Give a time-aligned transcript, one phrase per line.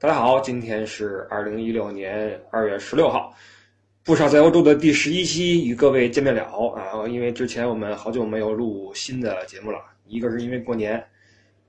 [0.00, 3.34] 大家好，今天是二零一六年二月十六号，
[4.02, 6.42] 不少在欧洲的第十一期与各位见面了
[6.74, 7.06] 啊！
[7.06, 11.04] 因为之前我们好久没有录新的节目了，一个是因为过年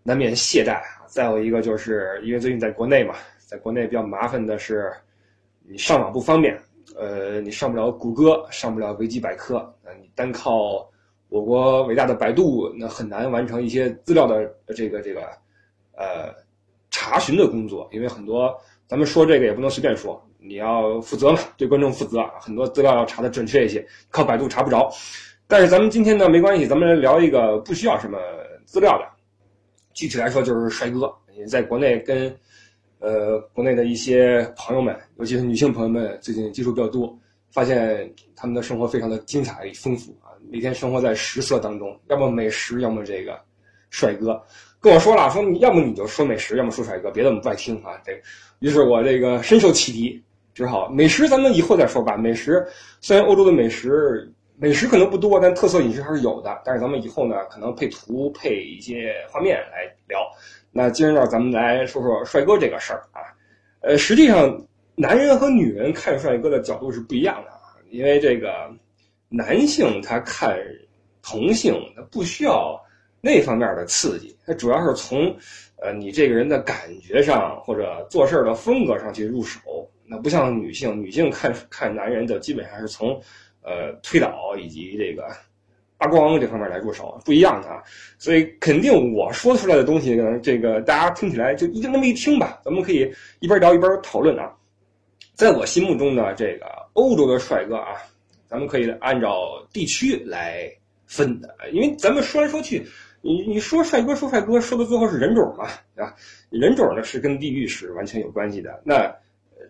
[0.01, 4.89] 难免懈怠，再有一个就是因为最近在国内嘛，在国内比较麻烦的是
[5.67, 6.57] 你上网不方便，
[6.95, 10.89] 呃，你上不了谷歌，上不了维基百科，啊，你单靠
[11.27, 15.21] 我国伟大的百度，那很难完成一些资料的这个这个
[15.97, 16.33] 呃。
[16.91, 24.91] 查询的工作，因为很多咱们说这个也不能随便说，你要负责嘛，对观众负责，很多资料要查的准确一些，靠百度查不着。
[25.47, 28.19] 但是咱们今天呢没关系，咱们聊一个不需要什么
[28.65, 29.05] 资料的，
[29.93, 31.11] 具体来说就是帅哥。
[31.47, 32.31] 在国内跟
[32.99, 37.17] 呃国内的一些朋友们，尤其是女性朋友们，最近接触比较多，
[37.51, 43.39] 发现他们的生活非常的精彩丰富啊，每天生活在食色当中，要么美食，要么这个
[43.89, 44.39] 帅哥。
[44.81, 47.91] 跟我说了，说你要么你就说美食，要么说帅哥，别的我们不爱听啊。
[48.03, 48.11] 这，
[48.59, 50.19] 于是我这个深受启迪，
[50.55, 52.17] 只好美食咱们以后再说吧。
[52.17, 52.65] 美食
[52.99, 56.59] 虽然欧洲的美食美食可能不多，但特色饮食还是有的。
[56.65, 60.19] 但是咱们以后呢，可能配图配一些画面来聊。
[60.71, 63.21] 那今儿呢，咱们来说说帅哥这个事儿啊。
[63.81, 64.59] 呃，实际上
[64.95, 68.51] 男人和女人看帅哥的角度是不一样的啊，因为这个
[69.29, 70.57] 男性他看
[71.21, 72.81] 同性，他不需要。
[73.21, 75.33] 那方面的刺激，它主要是从，
[75.77, 79.59] 呃，你这个人的感觉上或者做事的风格上去入手。
[80.05, 83.09] 那不像女性，女性看看男人的基本上是从，
[83.61, 85.25] 呃，推倒以及这个
[85.97, 87.81] 扒光这方面来入手，不一样的啊。
[88.17, 92.59] 所以肯定我说出来的东西，可能这个大家听起来就一那么一听吧。
[92.65, 94.51] 咱们可以一边聊一边讨论啊。
[95.35, 97.95] 在我心目中呢，这个欧洲的帅哥啊，
[98.47, 100.69] 咱们可以按照地区来
[101.05, 102.85] 分的，因为咱们说来说去。
[103.21, 106.15] 你你说帅哥说帅哥说到最后是人种嘛，对吧？
[106.49, 108.81] 人种呢是跟地域是完全有关系的。
[108.83, 109.13] 那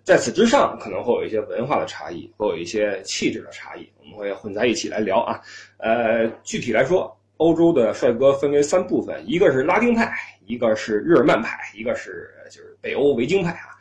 [0.04, 5.42] 在此之上可能会有一些文化的差异，会有一些气质的差异，我们会混在一起来聊啊。
[5.78, 10.11] 呃，具体来说，欧洲的帅哥分为三部分，一个是拉丁派，
[10.45, 13.76] 一个是日耳曼派，一个是就是北欧维京派啊。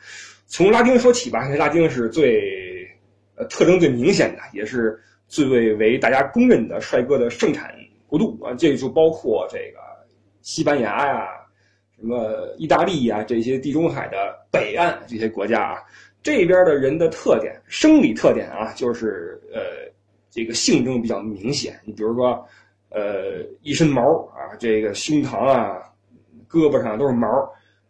[0.47, 2.85] 从拉丁说起吧，拉丁是最
[3.35, 4.99] 呃特征最明显的，也是
[5.29, 7.73] 最为为大家公认的帅哥的盛产。
[8.11, 9.79] 国度啊，这就包括这个
[10.41, 11.29] 西班牙呀、
[11.95, 15.77] 什么意大利呀这些地中海的北岸这些国家啊，
[16.21, 19.89] 这边的人的特点、生理特点啊，就是呃，
[20.29, 21.79] 这个性征比较明显。
[21.85, 22.45] 你比如说，
[22.89, 25.81] 呃，一身毛啊，这个胸膛啊、
[26.49, 27.27] 胳膊上都是毛，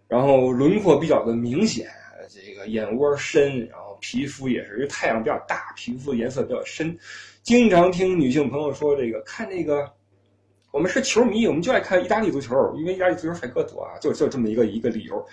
[0.08, 1.88] 然后轮廓比较的明显，
[2.30, 6.96] 这个眼窝深，然后皮肤也是因为太阳比较大，皮肤颜色比较深。
[7.42, 9.92] 经常听女性朋友说，这个看那个。
[10.72, 15.24] 我们是球迷，我们就爱看意大利足球，因为意大利足球帅哥多啊，就就这么一个一个理由。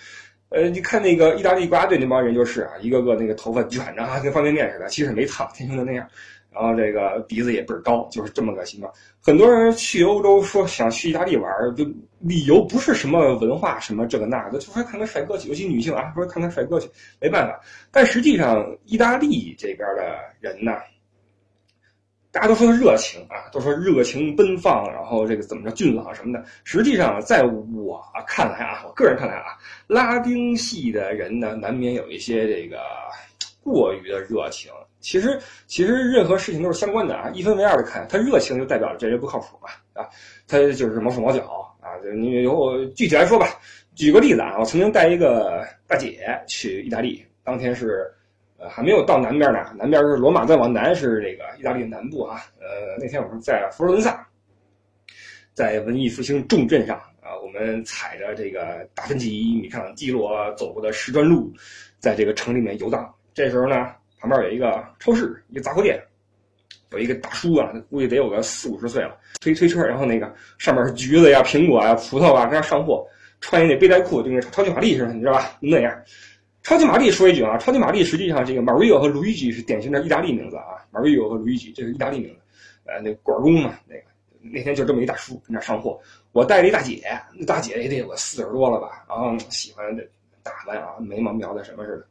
[0.49, 6.07] 呃，你看那个意大利国家队那帮人就是啊，一个个那个头发卷着啊，跟方便面似的，其实没烫，天生就那样。
[6.51, 8.91] 然后这个鼻子也倍儿高，就是这么个形状。
[9.21, 11.85] 很多人去欧洲说想去意大利玩，就
[12.19, 16.89] 理由不是什么文化什么这个那个，就说看看帅哥去，尤其女性啊，说看看帅哥去，
[17.21, 17.61] 没办法。
[17.91, 20.73] 但实际上，意大利这边的人呢。
[22.31, 26.45] 大家都说热情啊，都说热情奔放，然后这个怎么着俊朗什么的。
[26.63, 29.57] 实际上，在我看来啊，我个人看来啊，
[29.87, 32.77] 拉丁系的人呢，难免有一些这个
[33.63, 34.71] 过于的热情。
[34.99, 38.05] 其实，其实任何事情都是相关的啊，一分为二的看。
[38.07, 40.07] 他热情就代表这人不靠谱嘛，啊，
[40.47, 41.41] 他就是毛手毛脚
[41.81, 41.97] 啊。
[42.15, 43.47] 你有具体来说吧，
[43.95, 48.05] 举个例子啊，我曾经带一个大姐去意大利，当天是。
[48.59, 52.41] 呃，还没有到南边呢，南边是罗马，再往南是这个意大利南部啊。
[52.59, 54.27] 呃，那天我们在佛罗伦萨，
[55.53, 61.49] 在文艺复兴重镇上啊，我们踩着这个达芬奇、米开朗基罗走过的石砖路，
[61.99, 63.09] 在这个城里面游荡。
[63.33, 65.97] 这时候呢，旁边有一个超市，一个杂货店，
[66.91, 73.07] 有一个大叔啊，估计得有个四五十岁了，推推车，然后那个上面是橘子呀、苹果呀、葡萄啊，跟那上货，
[73.39, 75.57] 穿一那背带裤，就跟超级玛丽似的，你知道吧？
[75.61, 75.97] 那样。
[76.61, 82.39] 超级玛丽说一句啊，超级玛丽实际上这个 Mario 和 Luigi 是典型的意大利名字啊，Mario 和 Luigi 这是意大利名字，
[82.85, 84.03] 呃，那管工嘛，那个
[84.41, 85.99] 那天就这么一大叔跟那上货，
[86.31, 87.01] 我带了一大姐，
[87.33, 89.85] 那大姐也得有四十多了吧，然后喜欢
[90.43, 92.05] 打扮啊，眉毛描的什么似的，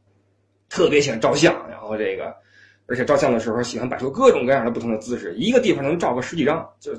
[0.68, 2.34] 特别喜欢照相，然后这个
[2.86, 6.92] 而且照相的时候喜欢摆出各种各样的不同的姿势，一个地方能照个十几张就。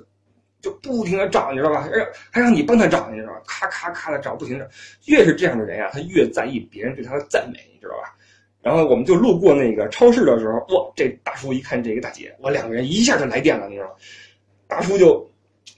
[0.62, 1.88] 就不停的找，你知道吧？
[1.92, 3.42] 让还让你帮他找，你知道吧？
[3.46, 4.70] 咔咔咔的找，不停的。
[5.06, 8.16] 越是这样的人啊，他越在意别人对他的赞美，你知道吧？
[8.62, 13.94] 然后我们就路过那个超市的时候，哇，这大叔一看这个大姐，我两个人一下就来电了，你知道吗？
[14.68, 15.26] 大叔就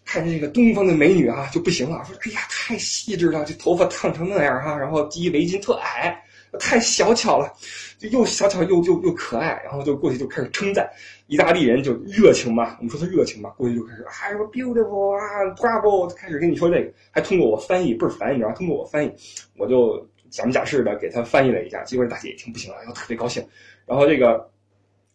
[0.03, 6.21] 看这个东方的美女啊，就不行了，说：“哎呀，太细致了，这头发烫成那样哈，然后系围巾特矮，
[6.59, 7.51] 太小巧了，
[7.97, 10.89] 就又小巧又又又可爱，然后就过去就开始称赞。
[11.27, 19.11] 意大利人就热情嘛，我们说他热情嘛，过去就开始啊什么 beautiful 啊 bravo，开始跟你说这个，还通过我翻译倍儿烦，你知道通过我翻译，
[19.57, 23.41] 我就假模假式的给他翻译了一下，结果大姐一听不行了，然后特别高兴，
[23.85, 24.49] 然后这个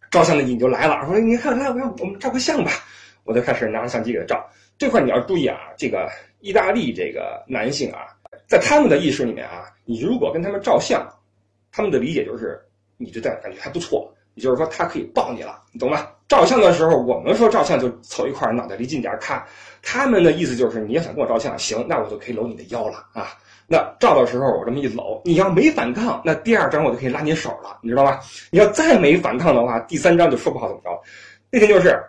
[0.09, 2.71] 照相的瘾就来了，说你看来我要我们照个相吧，
[3.23, 4.43] 我就开始拿着相机给他照。
[4.79, 6.09] 这块你要注意啊，这个
[6.39, 8.07] 意大利这个男性啊，
[8.47, 11.07] 在他们的意识里面啊，你如果跟他们照相，
[11.71, 12.59] 他们的理解就是
[12.97, 16.07] 你这感觉还不错，也就是说他可以抱你了，你懂吗？
[16.27, 19.45] 照相的时候，我们说照相就凑一块脑袋离近点看，
[19.81, 23.29] 他们的意思就是你要想跟我照相，行，那我就可以搂你的腰了啊。
[23.67, 28.19] 那照的时候我这么一搂，你要没反抗，那第二张我就可以拉你手了，你知道吧？
[28.49, 30.89] 你要再没反抗的话，第三张就说不好怎么着。
[31.49, 31.99] 那天就是。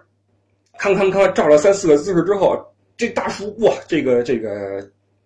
[0.81, 2.57] 康康康照了三四个姿势之后，
[2.97, 4.81] 这大叔哇，这个这个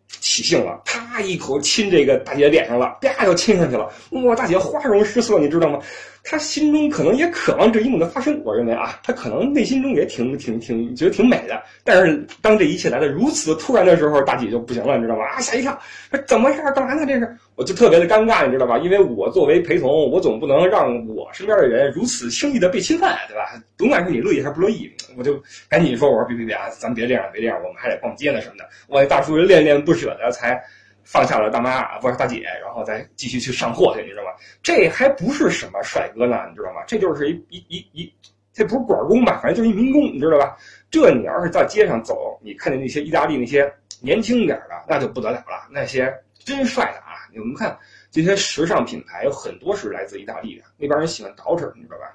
[0.08, 0.80] 起兴了，
[1.12, 3.92] 啪一口亲这个大姐脸上了，啪就亲上去了，
[4.24, 5.78] 哇，大姐花容失色，你知道吗？
[6.24, 11.62] 她心中可能也渴望这一幕的发生，我认为啊，她可能内心中也挺挺挺觉得挺美的。
[11.84, 15.24] 但是当这一切来的如此突然的时候，大姐就不行了，你知道吗？
[15.24, 15.78] 啊，吓一跳，
[16.10, 16.62] 说怎么回事？
[16.74, 17.04] 干嘛呢？
[17.04, 18.78] 这是，我就特别的尴尬，你知道吧？
[18.78, 23.60] 因为我作为陪同，我总不能让我身边的人如此轻易的被侵犯，对吧？
[23.76, 28.64] 甭管是你乐意还是不乐意，我就赶紧说，我说别别别啊，咱别这样，别这样，我们还得逛街呢什么的。
[28.88, 30.62] 我大叔恋恋不舍的才。
[31.04, 34.30] 放下了大妈啊，不是大姐，然后再继续去上货去，你知道吗？
[34.62, 36.82] 这还不是什么帅哥呢，你知道吗？
[36.86, 38.14] 这就是一一一一，
[38.52, 39.40] 这不是管工吧？
[39.42, 40.56] 反正就是一民工，你知道吧？
[40.90, 47.26] 这你要是在街上走，你看见那些意大利那些年轻点的，那就不得了了，那些真帅的啊！
[47.32, 47.76] 你们看
[48.10, 52.14] 这些时尚品牌有很多是来自意大利的，那边人喜欢捯饬，你知道吧？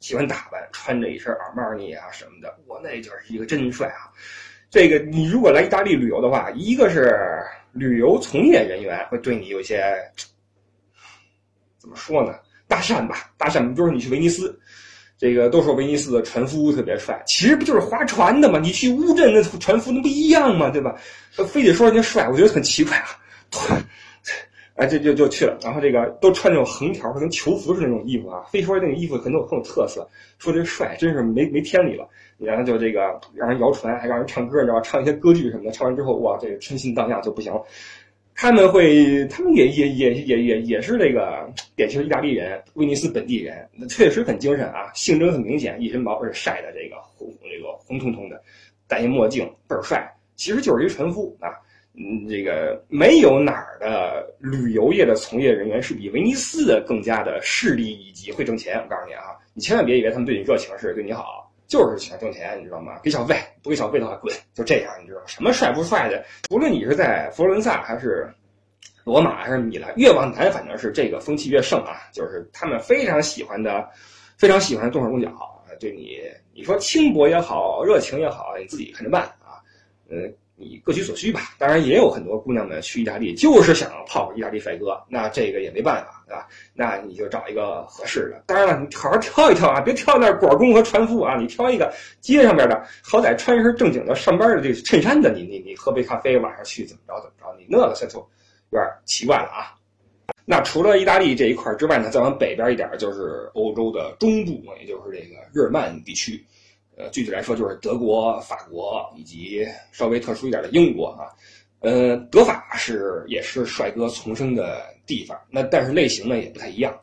[0.00, 4.08] 喜欢打扮，穿着一身阿玛尼啊什么的，我那就是一个真帅啊！
[4.70, 7.40] 这个你如果来意大利旅游的话，一个是。
[7.76, 9.94] 旅游从业人员会对你有些
[11.78, 12.34] 怎么说呢？
[12.66, 13.60] 搭讪吧，搭讪。
[13.74, 14.58] 比如说你去威尼斯，
[15.16, 18.58] 这个都说威尼斯的船夫特别帅，其实不就是划船的吗？
[18.58, 20.68] 你去乌镇那船夫那不一样吗？
[20.70, 20.96] 对吧？
[21.48, 23.06] 非得说人家帅，我觉得很奇怪啊。
[24.76, 30.06] 哎，就就就去了，然后这个都穿那种横条，跟囚服似的那种衣服啊，非说那个衣服很有很有特色，
[30.38, 32.06] 说这帅真是没没天理了。
[32.38, 34.80] 然后就这个让人摇船，还让人唱歌，你知道吧？
[34.82, 37.62] 唱一些歌剧什么的，唱完之后，哇，这个春心荡漾就不行了。
[38.34, 48.38] 他们会，他们也也也也也也是那个典型意大利人，威尼斯本地人，确实很精神啊，性征很明显，一身毛而且晒的这个红这个红彤彤的，
[48.86, 51.48] 戴一墨镜倍儿帅，其实就是一船夫啊。
[51.94, 58.76] 嗯，这个没有哪儿的旅游业的从业人员是比威尼斯的更加的势利以及会挣钱。
[58.82, 61.45] 我告诉你啊，你千万别以为他们对你热情是对你好。
[61.66, 62.98] 就是想挣钱，你知道吗？
[63.02, 66.24] 给小费，不给小费的话滚，就这样，你知道什么帅不帅的？
[66.50, 68.32] 无论你是在佛罗伦萨还是
[69.04, 72.08] 罗马还是米兰，越往南反正是这个风气越盛啊。
[72.12, 73.88] 就是他们非常喜欢的，
[74.36, 75.30] 非常喜欢动手动脚
[75.78, 76.20] 对你，
[76.54, 79.60] 你说轻薄也好，热情也好，你自己看着办啊。
[80.08, 80.32] 嗯。
[80.58, 86.48] 你各取所需吧，当然也有很多姑娘们去意大利就是想泡意大利帅哥，那这个也没办法，对吧？
[86.72, 88.42] 那你就找一个合适的。
[88.46, 98.18] 当然了，你好好挑一挑啊，别挑那管工和船夫啊，你挑一个街上边的，好歹穿一身正经的上班的这衬衫的，你你你喝杯咖啡，晚上去怎么着怎么着，你那个算就
[98.70, 99.76] 有点奇怪了啊。
[100.46, 106.42] 那除了意大利这一块之外呢，再往北边一点就是欧洲的中部，也就是这个日耳曼地区。
[106.98, 111.28] 呃，具体来说就是德国、法国以及稍微特殊一点的英国啊，
[111.80, 116.98] 呃，德法是也是帅哥丛生的地方，那但是类型呢也不太一样。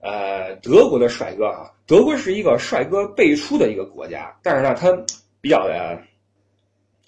[0.00, 4.90] 呃，德国的帅哥啊，德国是一个帅哥辈出的一个国家，但是呢，他
[5.40, 5.96] 比较的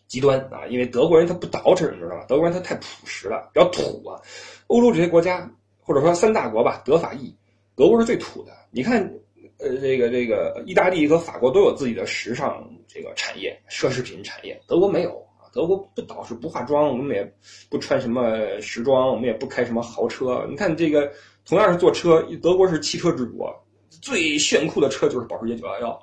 [0.06, 2.24] 极端啊，因为德国人他不捯饬，你知道吗？
[2.28, 4.22] 德国人他太朴实了，比较土啊。
[4.68, 7.34] 欧洲这些国家或者说三大国吧，德法意，
[7.74, 8.52] 德国是最土的。
[8.70, 9.12] 你看。
[9.62, 15.44] 呃，这个这个，意大利和法国都有自己的时尚这个产业、奢侈品产业，德国没有啊。
[15.52, 17.30] 德国不捯饬、不化妆，我们也
[17.68, 20.46] 不穿什么时装，我们也不开什么豪车。
[20.48, 21.12] 你看这个，
[21.44, 23.54] 同样是坐车，德国是汽车之国，
[24.00, 25.98] 最炫酷的车就是保时捷911，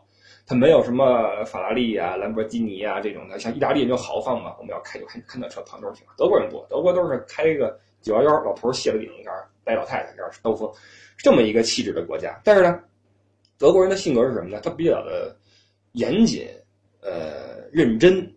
[0.45, 3.39] 它没有什么法拉利啊、兰博基尼啊这种的。
[3.39, 6.03] 像意大利人就豪放嘛，我们要开就开看那车旁边去。
[6.15, 10.71] 德国人不，德国都是开一个911，老头卸了顶，这儿带老太太这儿兜风，
[11.17, 12.39] 这么一个气质的国家。
[12.43, 12.79] 但是呢。
[13.57, 14.59] 德国人的性格是什么呢？
[14.61, 15.35] 他比较的
[15.93, 16.47] 严谨，
[17.01, 18.31] 呃，认真，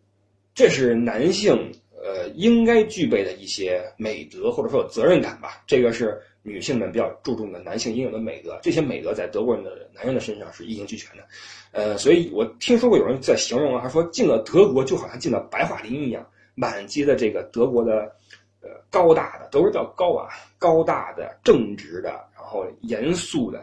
[0.54, 1.54] 这是男性
[1.92, 5.62] 呃应该具备的一些美德或者说责任感吧。
[5.66, 8.58] 这个是女性们比较注重的男性应有的美德。
[8.62, 11.22] 这些美德在德国人的男人的身上是一应俱全的。
[11.72, 18.10] 呃，所以我听说过有人在形容啊，说进了德国就好像进了白桦林一样，满街的这个德国的
[18.62, 23.62] 呃高大的，德国叫高啊，高大的、正直的，然后严肃的，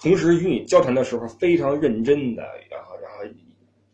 [0.00, 3.18] 同时与你交谈的时候非常认真的，然后然后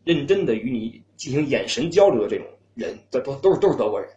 [0.03, 2.45] 认真的与你进行眼神交流的这种
[2.75, 4.09] 人，这都都是都是德国人，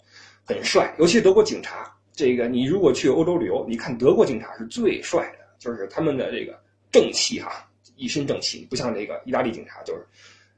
[0.45, 1.93] 很帅，尤其是德国警察。
[2.13, 6.59] 这个你如果去欧洲旅游，你看德国警察是最帅的，就是他们的这个
[6.93, 7.67] 正气哈，
[7.97, 10.05] 一身正气，不像这个意大利警察就是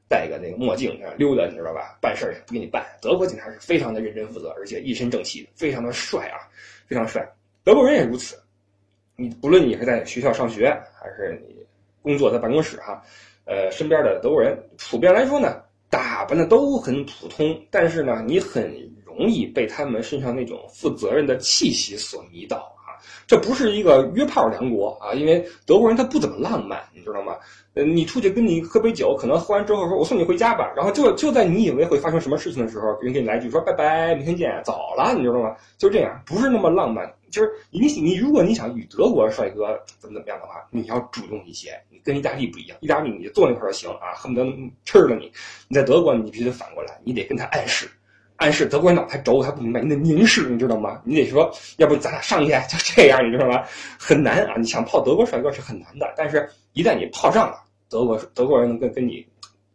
[0.09, 1.97] 戴个那个墨镜溜达，你知道吧？
[2.01, 2.85] 办事儿也不给你办。
[3.01, 6.45] 德国警察是非常的认真负责，而且一身正气，非常的帅啊，
[6.85, 7.25] 非常帅。
[7.63, 8.35] 德国人也如此，
[9.15, 11.65] 你不论你是在学校上学，还是你
[12.01, 13.01] 工作在办公室哈，
[13.45, 18.91] 呃，身边的德国人普遍来说呢，打扮的都很普通，但是呢，你很。
[19.15, 22.75] 容易被他们身上那种负责任的气息所迷倒！
[23.27, 27.35] 这不是一个约炮良国啊，因为德国人他不怎么浪漫，你知道吗？
[27.75, 35.55] 呃，你出去跟你喝杯酒，可能喝完之后说“我送你回家吧”，然后就就在你以为会发生什么事情的时候，人给你来一句说“拜拜，明天见，走了”，你知道吗？
[35.77, 37.11] 就这样，不是那么浪漫。
[37.31, 39.69] 就是你你如果你想与德国帅哥
[39.99, 41.71] 怎么怎么样的话，你要主动一些。
[41.89, 44.45] 你跟意大利不一样，意大利你就坐那块儿行啊，恨不得
[44.85, 45.31] 吃了你。
[45.67, 47.89] 你在德国，你必须得反过来，你得跟他暗示。
[48.43, 51.01] 暗示德国人脑袋轴，他不明白，你得凝视，你知道吗？
[51.05, 53.63] 你得说，要不咱俩上去就这样，你知道吗？
[53.97, 54.55] 很难啊！
[54.57, 59.25] 你想泡德国帅哥是很难的，但是一旦你泡上了，德国德国人能跟跟你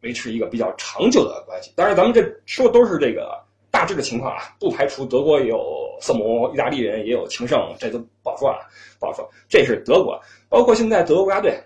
[0.02, 1.72] 维持一个比较长久的关系。
[1.74, 5.58] 当然，咱们这说都是这个大致的情况啊，不排除德国有
[6.02, 8.58] 色魔，意大利人也有情圣，这都不好说啊，
[9.00, 9.26] 不好说。
[9.48, 10.20] 这是德国，
[10.50, 11.58] 包括现在德国国家队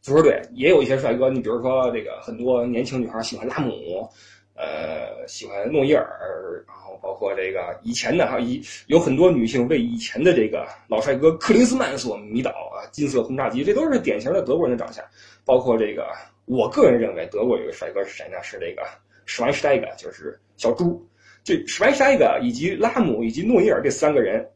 [0.00, 4.08] 足球队也有一些帅哥，你比如说这个很多年轻女孩喜欢拉姆。
[4.54, 15.04] 呃，喜欢诺伊尔，然后包括这个以前的哈，以有很多女性为以前的这个老帅哥克林斯曼所迷倒啊，金色轰炸机，这都是典型的德国人的长相。
[15.44, 16.06] 包括这个，
[16.44, 18.40] 我个人认为德国有个帅哥是谁呢？
[18.42, 18.82] 是这个
[19.26, 21.04] 施瓦施泰格，就是小猪。
[21.42, 24.48] 这施瓦施泰格以及拉姆以及诺伊尔这三个人，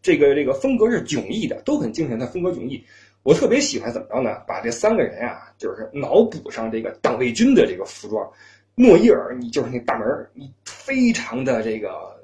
[0.00, 2.82] 这个这个风格是迥异的，都很精神，他风格迥异。
[3.24, 4.42] 我特别喜欢怎么着呢？
[4.46, 8.30] 把这三个人啊，就是脑补上这个党卫军的这个服装。
[8.76, 12.20] 诺伊尔，你就是那大门你非常的这个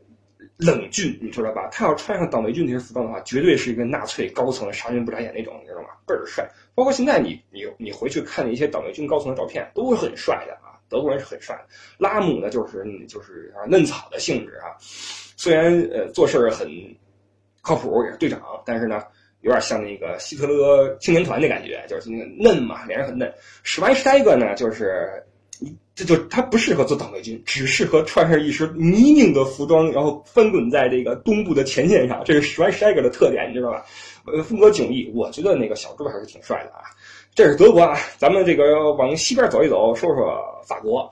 [0.56, 1.68] 冷峻，你知道吧？
[1.70, 5.88] 他要穿上党卫军那些服装的话，绝对是一个纳粹高层杀人不眨眼那种，你知道吗？
[6.06, 6.46] 倍儿帅。
[6.74, 10.76] 包括现在你你你回去看一些党卫军高层的照片，都是很帅的啊。
[10.88, 11.62] 德国人是很帅的。
[11.98, 14.74] 拉姆呢，就是就是嫩草的性质啊。
[14.80, 16.68] 虽然呃做事很
[17.62, 19.02] 靠谱，也是队长，但是呢，
[19.42, 23.32] 有点像那个希特勒青年团的感觉，就是那个嫩嘛，脸上很嫩。
[23.62, 25.24] 史瓦施泰格呢，就是。
[26.00, 32.22] 这就他不适合做党卫军，只适合穿上一身泥泞的服装，然后翻滚在这个东部的前线上。
[32.24, 33.84] 这是 s c h w e i s g e r 的特点，你知道吧？
[34.24, 35.12] 呃，风格迥异。
[35.14, 36.80] 我觉得那个小猪还是挺帅的啊。
[37.34, 41.06] 这是德国啊，咱们这个往西边走一走，说说法国。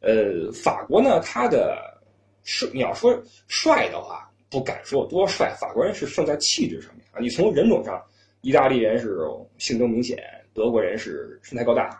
[0.00, 1.78] 呃，法国呢，他的
[2.42, 5.56] 帅，你要说帅的话，不敢说有多帅。
[5.58, 7.16] 法国人是胜在气质上面啊。
[7.18, 7.98] 你从人种上，
[8.42, 9.20] 意大利人是
[9.56, 10.18] 性征明显，
[10.52, 11.98] 德国人是身材高大，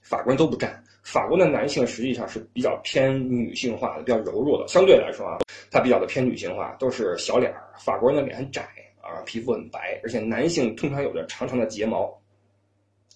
[0.00, 0.82] 法国人都不占。
[1.02, 4.68] 法国的男性实际上是比较偏女性化的，比较柔弱的。
[4.68, 5.38] 相对来说啊，
[5.70, 7.68] 他比较的偏女性化，都是小脸儿。
[7.78, 8.62] 法国人的脸很窄
[9.00, 12.16] 啊，皮肤很白，而且男性通常有着长长的睫毛，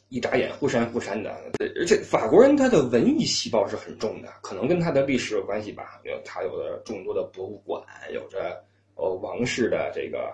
[0.09, 1.33] 一眨眼忽闪忽闪的。
[1.79, 6.01] 而且法国人他的文艺细胞是很重的，可能跟他的历史有关系吧。
[6.05, 7.81] 有他有着众多的博物馆，
[8.13, 8.63] 有着
[8.97, 10.33] 呃王室的这个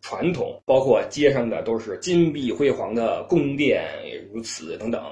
[0.00, 5.02] 传统，包括街上的都是金碧辉煌的宫殿，也如此等等。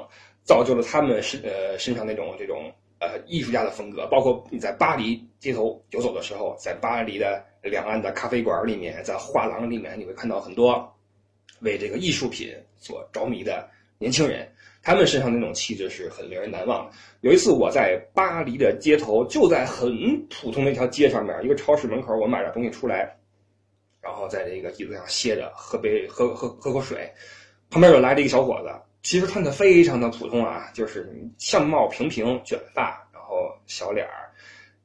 [0.44, 2.70] 造就了他们身呃身上那种这种
[3.00, 10.94] 呃艺术家的风格，包括你在巴黎街头游走的时候，在巴黎的两岸的咖啡馆里面，在画廊里面，你会看到很多
[11.60, 14.46] 为这个艺术品所着迷的年轻人，
[14.82, 16.92] 他们身上那种气质是很令人难忘的。
[17.22, 19.90] 有一次我在巴黎的街头，就在很
[20.28, 23.16] 普通的一条街上面，一个超市门口，我买点东西出来，
[24.02, 27.10] 然后在这个椅子上歇着，喝杯喝喝喝口水，
[27.70, 28.68] 旁边又来了一个小伙子。
[29.04, 34.32] 其实穿的非常的普通啊，就是相貌平平，卷发，然后小脸儿，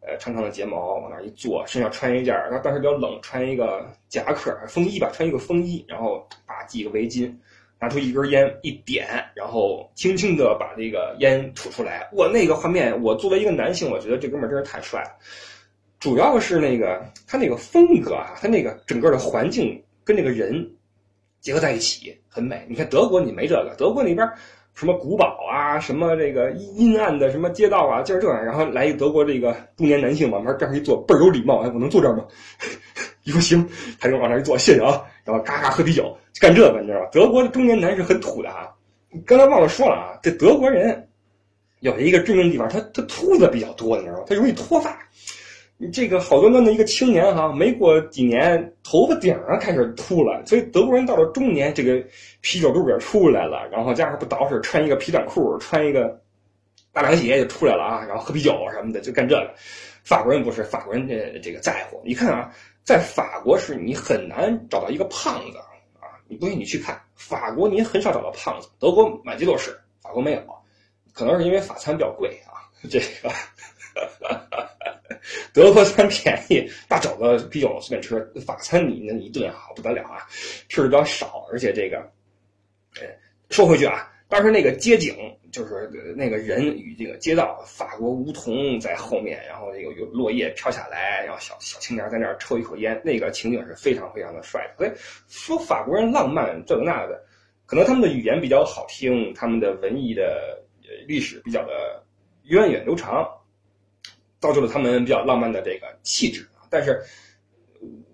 [0.01, 7.33] 呃，长长的睫毛，往那一坐，身上穿一件儿，他当时比较冷，穿一个夹克风衣吧，穿一个风衣，然后把系个围巾，
[7.79, 12.09] 拿出一根烟一点，然后轻轻的把这个烟吐出来。
[12.11, 15.11] 我那个画面，我作为一个男性，我觉得这哥们儿真是太帅了。
[15.97, 20.69] 主要是那个他那个风格啊，他那个整个的环境跟那个人。
[21.41, 22.65] 结合在一起很美。
[22.69, 23.75] 你看德国，你没这个。
[23.77, 24.27] 德国那边
[24.73, 28.45] 什么古堡啊，什么这个阴暗的什么街道啊，就是这样。
[28.45, 31.59] 然后来一德国这个中年男性往那儿这样一坐，倍儿有礼貌。
[31.61, 32.25] 哎，我能坐这儿吗？
[33.23, 33.67] 你说行，
[33.99, 35.03] 他就往那儿一坐，谢谢啊。
[35.23, 37.09] 然后嘎嘎喝啤酒，干这个你知道吧？
[37.11, 38.69] 德国的中年男是很土的啊。
[39.25, 41.07] 刚才忘了说了啊，这德国人
[41.79, 44.23] 有一个致命地方，他他秃子比较多，你知道吗？
[44.27, 44.97] 他容易脱发。
[45.81, 52.05] 你这个好端端的一个青年哈，没过几年，头发顶上开始秃了，所以德国人到了中年，这个
[52.41, 56.21] 啤酒肚也出来了，然后加上不捯饬，穿一个皮短裤，穿一个
[56.91, 59.53] 大凉鞋就出来了啊，然后喝啤酒什么的，就干这个。
[60.03, 62.01] 法国人不是，法国人这这个在乎。
[62.03, 65.59] 你看啊，在法国是你很难找到一个胖子
[66.01, 69.71] 啊，你不信你去看，法国你很少找到胖子，德国满街都是，
[70.01, 70.41] 法国没有，
[71.13, 73.31] 可能是因为法餐比较贵啊，这个。
[75.53, 78.19] 德国餐便宜，大肘子啤酒随便吃。
[78.41, 80.25] 法餐你那一顿好不得了啊，
[80.69, 82.01] 吃的比较少，而且这个，
[83.49, 85.15] 说回去啊，当时那个街景
[85.51, 94.77] 就是那个人与这个街道，法国梧桐在后面，然后有有落叶飘下来，然后小小青年在那儿抽一口烟，那个情景是非常非常的帅的。
[94.77, 94.91] 所以
[95.27, 97.21] 说法国人浪漫这个那个，
[97.65, 100.63] 可能他们的语言比较好听，他们的文艺的
[101.05, 102.01] 历史比较的
[102.43, 103.27] 源远流长。
[104.39, 107.01] 造就了他们比较浪漫的这个气质啊，但是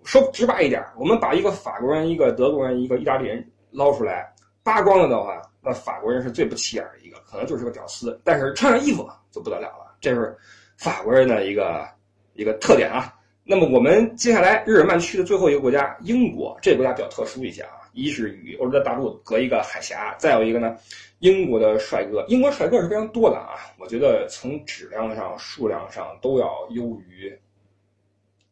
[0.04, 4.32] 说直白一点，我们把一个法国人、一个德国人、一个意大利人捞出来
[4.64, 8.20] 扒光了的话，那法国人是最不起眼的一个，可能就是个屌丝。
[8.24, 10.36] 但是穿上衣服就不得了了，这是
[10.78, 11.88] 法国人的一个
[12.34, 13.14] 一个特点啊。
[13.44, 20.78] 那么我们接下来日耳曼区的最后一个国家英国，这个国家比较特殊一些啊，一是与欧洲大陆隔一个海峡，再有一个呢。
[21.20, 23.56] 英国的帅哥，英国帅哥是非常多的啊！
[23.80, 27.34] 我觉得从质量上、数量上都要优于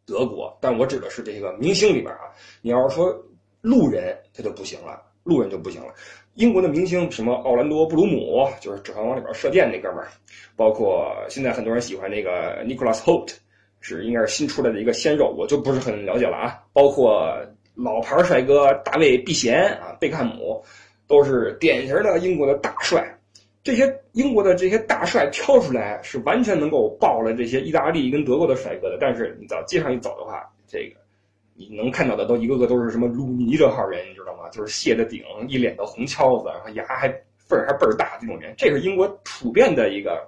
[0.06, 0.58] 德国。
[0.62, 2.32] 但我指的是这个明星里边啊，
[2.62, 3.14] 你要是说
[3.62, 5.94] 路人，他就不行了，路人就不行了。
[6.36, 10.08] 英国的明星，什么奥兰多·布鲁姆，就是《指环王》里边射箭那哥们儿，
[10.56, 13.36] 包括现在很多人喜欢那个 Nicholas Holt，
[13.82, 16.64] 是应该是新出来的一个鲜肉，我就不是很了解了啊。
[16.72, 17.38] 包括
[17.76, 20.64] 老牌帅哥大卫·毕贤啊，贝克汉姆。
[21.06, 23.06] 都是典型的英国的大帅，
[23.62, 28.98] 这些英国的这些大帅挑出来是完全能够爆了这些意大利跟德国的帅哥的。
[29.00, 30.96] 但是你到街上一走的话，这个
[31.54, 34.50] 你能看到的都一个个都是什么鲁尼这号人，你知道吗？
[34.50, 40.26] 就是谢的顶，一脸的红敲子，然后牙还缝儿还倍儿大这种人，这是英国普遍的一个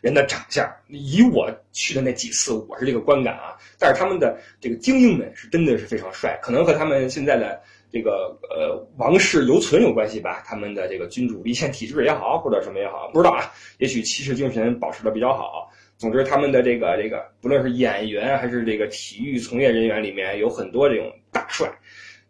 [0.00, 0.68] 人的长相。
[0.88, 3.56] 以我去的那几次，我是这个观感啊。
[3.78, 7.60] 但是他们的这个精英们是真的是非常帅，可能和他们现在的。
[7.92, 10.42] 这个呃，王室犹存有关系吧？
[10.44, 13.50] 他们的这个君主立宪体制也好，或者什么也好，不知道啊。
[13.78, 15.70] 也许骑士精神保持的比较好。
[15.96, 21.70] 总之，他们的这个这个，不论是演员还是这个体育从业人员里面，有很多这种大帅。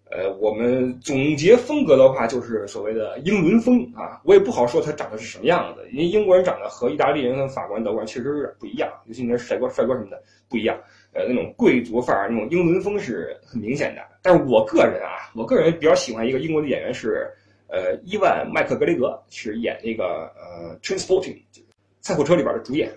[0.09, 4.21] 呃，我们总结风格的话，就是所谓的英伦风啊。
[4.25, 10.79] 我也不好说他长得是什么样子，因为英国人长得和意大利人、和法国人、德国人确实有点不一样，尤其你那帅哥、帅哥什么的不一样。
[11.13, 14.03] 呃，那种贵族范儿，那种英伦风是很明显的。
[14.23, 17.29] 但是我个人啊，我个人比较喜欢一个英国的演员是，
[17.69, 21.69] 呃，伊万麦克格雷格，是演那个呃《Transporting》就是
[22.01, 22.93] 赛货车里边的主演。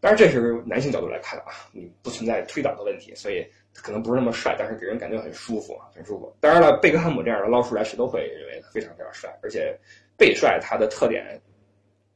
[0.00, 3.46] 当然这是男性角度来看的啊，你不存在推倒的问题，所以
[3.82, 6.34] 可能不是那么帅，但是给人感觉很舒服啊，很舒服。
[6.40, 9.30] 当然了，贝克汉姆这样的捞出来，谁都会认为非常非常帅。
[9.42, 9.78] 而且
[10.16, 11.40] 贝帅他的特点，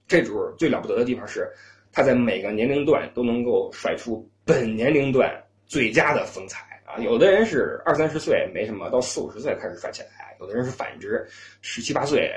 [0.06, 1.50] 这主最了不得的地方是，
[1.92, 4.28] 他在每个年龄段都能够甩出。
[4.44, 5.30] 本年龄段
[5.66, 11.26] 最佳的风采啊，有的人是二三十岁没什么，到四五十岁开始帅起来；有的人是反之，
[11.60, 12.32] 十七八岁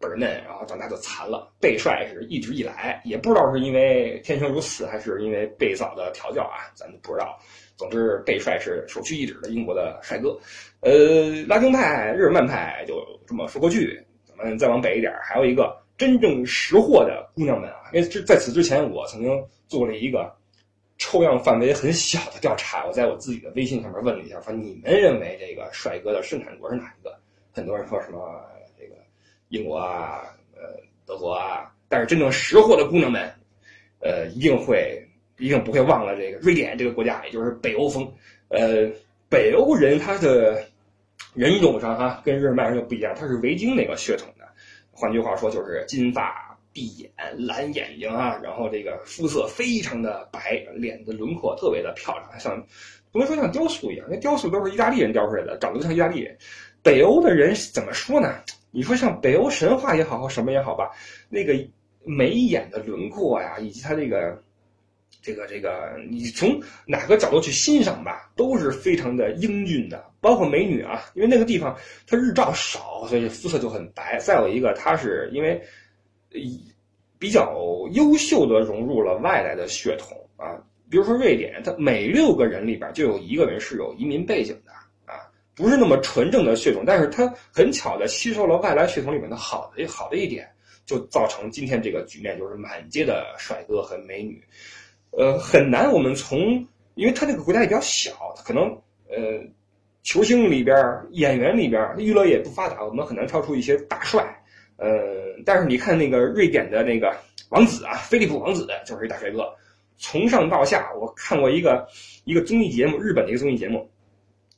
[0.00, 1.52] 倍儿嫩，然后长大就残了。
[1.60, 7.38] 贝帅是一直以来，也不知道是因为天生如此，还是因为贝嫂的调教啊，咱不知道。
[7.76, 10.38] 总之，贝帅是首屈一指的英国的帅哥。
[10.80, 14.02] 呃，拉丁派、日耳曼派就这么说过去。
[14.24, 20.32] 咱们再往北一点，还有一个真正识货的姑娘们啊，因为这在此之前，我曾经做了一个。
[21.00, 27.16] 抽样范围很小的调查，我在我自己的微信上面问了一下，说你们认为这个帅哥的生产国是哪一个？
[27.52, 28.18] 很多人说什么
[29.48, 30.22] 英国啊，
[30.54, 30.62] 呃，
[31.06, 33.30] 德国啊，但是真正识货的姑娘们，
[34.00, 35.02] 呃，一定会
[35.38, 38.10] 一定不会忘了这个瑞典这个国家，也就是北欧风。
[38.48, 38.90] 呃，
[39.28, 40.64] 北欧人他的
[41.34, 44.46] 人种上哈跟日耳曼人就不一样，他是维京那个血统的，
[44.90, 46.46] 换句话说就是金发。
[46.70, 52.64] 闭眼蓝眼睛啊，然后这个肤色非常的白，脸的轮廓特别的漂亮，像
[53.10, 56.36] 不能说像雕塑一样，那雕塑都是意大利人雕出来的，长得像意大利人。
[56.80, 58.32] 北欧的人怎么说呢？
[58.78, 60.92] 你说像北欧神话也好，或什么也好吧，
[61.28, 61.52] 那个
[62.04, 64.40] 眉眼的轮廓呀，以及他这个
[65.20, 74.16] 这个这个，你从哪个角度去欣赏吧，都是非常的英俊的，包括美女啊，因为那个地方它日照少，所以肤色就很白。
[74.20, 75.60] 再有一个，它是因为。
[77.20, 77.52] 比较
[77.94, 80.54] 优秀的融入了外来的血统啊，
[80.88, 84.70] 比如说瑞典，它每六个人里边就有一个人是有移民背景的，
[85.58, 90.48] 不是那么纯正的血统，但是它很巧的吸收了外来血统里面的好的好的一点，
[90.86, 94.40] 就造成今天这个局面，就是满街的帅哥和美女。
[95.10, 98.70] 呃，很难我们从，因为它这个国家也比较小，它可能
[99.08, 99.44] 呃，
[100.04, 100.76] 球星里边、
[101.10, 104.24] 演员里边，娱乐业不发达，我们很难挑出一些大帅。
[104.76, 104.88] 呃，
[105.44, 107.12] 但是你看那个瑞典的那个
[107.48, 109.52] 王子啊，菲利普王子就是一大帅哥，
[109.96, 111.84] 从上到下，我看过一个
[112.24, 113.90] 一个综艺节目，日本的一个综艺节目，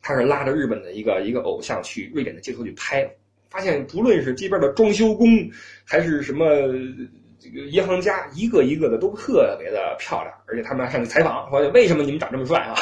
[0.03, 3.09] 他是拉着日本的一个一个偶像去瑞典的街头去拍。
[3.49, 5.27] 发现不论是街边的装修工，
[5.85, 6.47] 还是什么
[7.41, 12.77] 这个银行家，一个一个的都特别的漂亮，而且他们还上去采访，说为什么你们长这么帅啊？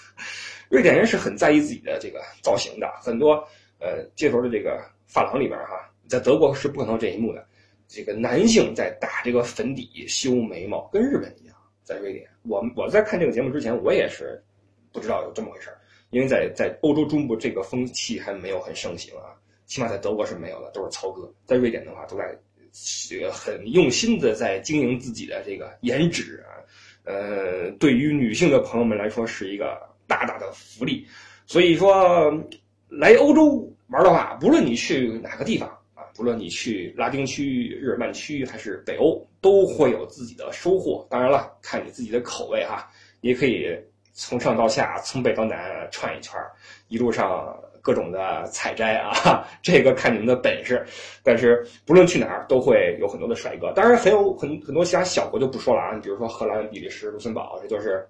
[0.68, 3.34] 瑞典人是很在意自己的这个造型的，很多
[3.78, 7.46] 呃街头的这个发廊里边哈，在德国是不可能这一幕的，
[7.88, 11.56] 这个男性在打这个粉底、修眉毛，跟日本一样。
[11.82, 14.42] 在瑞典，我我在看这个节目之前，我也是
[14.90, 15.78] 不知道有这么回事儿
[16.14, 19.34] 因为在在欧洲中部这个风气还没有很盛行啊。
[19.66, 21.28] 起码在德国是没有的，都是糙哥。
[21.44, 22.38] 在瑞典的话，都在
[23.08, 26.62] 这个很用心的在经营自己的这个颜值啊。
[27.02, 31.04] 呃，对于女性的朋友们来说，是一个大大的福利。
[31.46, 32.32] 所以说，
[32.88, 41.06] 来欧洲玩的话，不论你去哪个地方啊，不论你去拉丁区、日耳曼区还是北欧，都会有自己的收获。
[41.10, 42.88] 当然了，看你自己的口味哈，
[43.20, 43.66] 你也可以
[44.14, 46.40] 从上到下，从北到南串一圈
[46.88, 47.54] 一路上。
[47.84, 50.82] 各种的采摘啊，这个看你们的本事。
[51.22, 53.70] 但是不论去哪儿，都会有很多的帅哥。
[53.74, 55.94] 当然，很有很很多其他小国就不说了啊。
[55.94, 58.08] 你比如说荷兰、比利时、卢森堡，这就是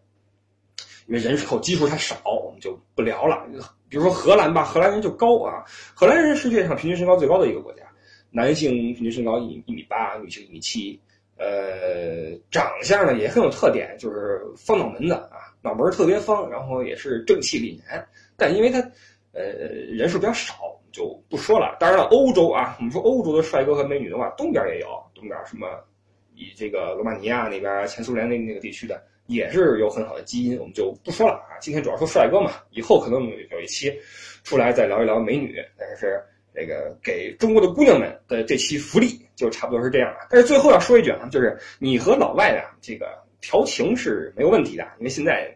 [1.09, 3.45] 因为人口基数太少，我们就不聊了。
[3.89, 7.83] 比如说荷兰吧，荷兰人就高啊，荷兰人是世界上平均身高最高的一个国家，
[8.31, 11.01] 男性平均身高一一米八，女性一米七。
[11.37, 18.07] 呃，长相呢也很有特点，就是方脑门子啊，脑门特别方，然后也是正气凛然。
[18.37, 18.81] 但因为他。
[19.37, 19.43] 呃，
[19.91, 21.77] 人数比较少，就不说了。
[21.81, 25.67] 当然了，欧洲啊，我们说欧洲的帅哥和美女的话，东边也有，东边什么，
[26.37, 31.59] 以这个罗马尼亚那边、前苏联那那个地区的，也是有很好的基因，我们就不说了啊。
[31.61, 33.93] 今天主要说帅哥嘛，以后可能有一期
[34.45, 35.57] 出来再聊一聊美女。
[35.77, 36.23] 但是
[36.55, 40.29] 这个给中国的姑娘们的这期福利就差不多是这样了。
[40.31, 45.55] 但是最后要说一句啊，就是你和老外啊，这个调情是没有问题的，因为现在。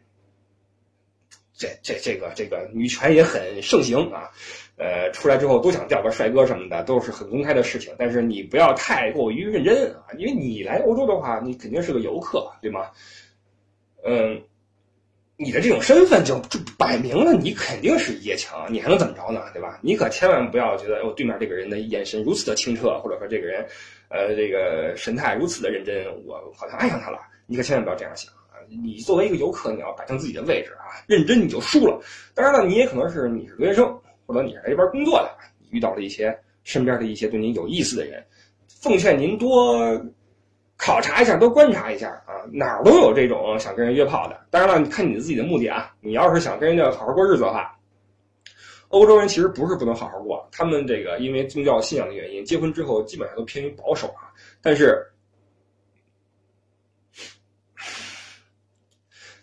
[1.60, 4.30] 这这这个这个女权也很盛行啊，
[4.76, 7.92] 呃，出来之后都想钓个帅哥什么的，都是很公开的事情。
[7.98, 12.92] 但是你不要太过于认真啊，因为你来欧洲的话，你肯定是个游客，对吗？
[14.04, 14.40] 嗯，
[15.36, 19.42] 你的这种身份就就摆明了，你肯定是一夜情，你还能怎么着呢？
[19.52, 19.80] 对吧？
[19.82, 23.66] 你可千万不要觉得哦，对面这个人的眼神如此的清澈，或者说这个人，
[24.10, 27.18] 呃，这个神态如此的认真，我好像爱上他了。
[27.50, 28.60] 你可千万不要这样想啊。
[28.68, 31.98] 你作为一个游客，你要摆正自己的位置啊，认真你就输了。
[32.34, 35.30] 当然了，你也可能是你是留学生，或者你是来这边工作的，
[35.70, 38.22] 遇到了一些身边的一些对您有意思的人，
[38.68, 39.98] 奉劝您多
[40.76, 44.38] 考察一下，多观察一下啊，哪儿都有这种想跟人约炮的。
[44.50, 47.74] 当然了，你看你自己的目的啊，你要是想跟人家好好过日子的话，
[48.88, 54.28] 欧洲人其实不是不能好好过，他们这个因为宗教信仰的原因，结婚之后基本上都偏于保守啊，
[54.60, 55.02] 但是。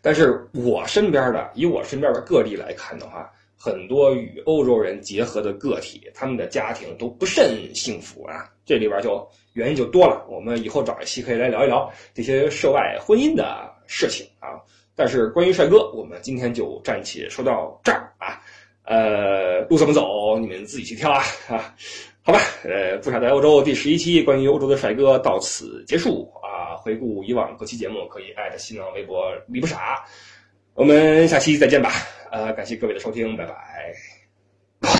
[0.05, 8.47] 但是我身边的，以我身边的个例来看的话，很多与欧洲人结合的个体，他们的家庭都不甚幸福啊。
[8.67, 14.61] 这里边就原因就多了，我们以后找一期可以来聊一聊这些涉外婚姻的事情啊。
[14.95, 18.39] 但是关于帅哥，我们今天就暂且说到这儿啊。
[18.83, 21.73] 呃，路怎么走，你们自己去挑啊啊。
[22.21, 26.54] 好吧，呃，不傻在欧洲第十一期关于欧洲的帅哥到此结束啊！
[26.85, 30.05] 回顾以往各期节目，可以艾特新浪微博李不傻，
[30.75, 31.89] 我们下期再见吧！
[32.31, 34.14] 呃，感谢各位的收听，拜拜。